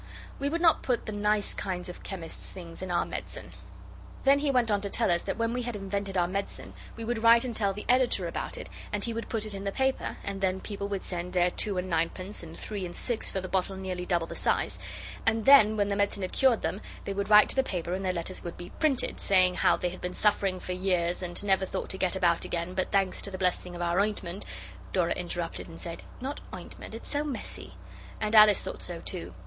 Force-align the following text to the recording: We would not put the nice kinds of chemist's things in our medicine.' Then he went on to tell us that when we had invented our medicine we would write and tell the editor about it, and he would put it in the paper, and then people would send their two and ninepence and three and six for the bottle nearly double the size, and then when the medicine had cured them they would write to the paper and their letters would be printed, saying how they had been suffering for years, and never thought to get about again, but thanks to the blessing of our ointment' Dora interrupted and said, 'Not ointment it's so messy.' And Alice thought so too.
We 0.39 0.49
would 0.49 0.61
not 0.61 0.81
put 0.81 1.05
the 1.05 1.11
nice 1.11 1.53
kinds 1.53 1.87
of 1.87 2.01
chemist's 2.01 2.49
things 2.49 2.81
in 2.81 2.89
our 2.89 3.05
medicine.' 3.05 3.51
Then 4.23 4.39
he 4.39 4.49
went 4.49 4.71
on 4.71 4.81
to 4.81 4.89
tell 4.89 5.11
us 5.11 5.21
that 5.21 5.37
when 5.37 5.53
we 5.53 5.61
had 5.61 5.75
invented 5.75 6.17
our 6.17 6.27
medicine 6.27 6.73
we 6.97 7.03
would 7.05 7.21
write 7.21 7.45
and 7.45 7.55
tell 7.55 7.71
the 7.71 7.85
editor 7.87 8.27
about 8.27 8.57
it, 8.57 8.67
and 8.91 9.03
he 9.03 9.13
would 9.13 9.29
put 9.29 9.45
it 9.45 9.53
in 9.53 9.63
the 9.63 9.71
paper, 9.71 10.17
and 10.23 10.41
then 10.41 10.59
people 10.59 10.87
would 10.87 11.03
send 11.03 11.33
their 11.33 11.51
two 11.51 11.77
and 11.77 11.87
ninepence 11.87 12.41
and 12.41 12.57
three 12.59 12.83
and 12.83 12.95
six 12.95 13.29
for 13.29 13.41
the 13.41 13.47
bottle 13.47 13.75
nearly 13.75 14.03
double 14.03 14.25
the 14.25 14.35
size, 14.35 14.79
and 15.23 15.45
then 15.45 15.77
when 15.77 15.89
the 15.89 15.95
medicine 15.95 16.23
had 16.23 16.31
cured 16.33 16.63
them 16.63 16.81
they 17.05 17.13
would 17.13 17.29
write 17.29 17.47
to 17.49 17.55
the 17.55 17.61
paper 17.61 17.93
and 17.93 18.03
their 18.03 18.11
letters 18.11 18.43
would 18.43 18.57
be 18.57 18.71
printed, 18.79 19.19
saying 19.19 19.53
how 19.53 19.77
they 19.77 19.89
had 19.89 20.01
been 20.01 20.15
suffering 20.15 20.59
for 20.59 20.73
years, 20.73 21.21
and 21.21 21.43
never 21.43 21.63
thought 21.67 21.89
to 21.89 21.97
get 21.99 22.15
about 22.15 22.43
again, 22.43 22.73
but 22.73 22.91
thanks 22.91 23.21
to 23.21 23.29
the 23.29 23.37
blessing 23.37 23.75
of 23.75 23.83
our 23.83 23.99
ointment' 23.99 24.45
Dora 24.93 25.13
interrupted 25.13 25.67
and 25.67 25.79
said, 25.79 26.01
'Not 26.19 26.41
ointment 26.51 26.95
it's 26.95 27.09
so 27.09 27.23
messy.' 27.23 27.75
And 28.19 28.33
Alice 28.33 28.61
thought 28.61 28.81
so 28.81 28.99
too. 28.99 29.35